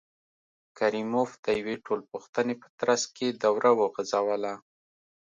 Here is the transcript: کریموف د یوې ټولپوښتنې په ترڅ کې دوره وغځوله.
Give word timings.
کریموف 0.77 1.31
د 1.45 1.47
یوې 1.59 1.75
ټولپوښتنې 1.85 2.55
په 2.61 2.67
ترڅ 2.79 3.01
کې 3.15 3.27
دوره 3.43 3.69
وغځوله. 3.79 4.53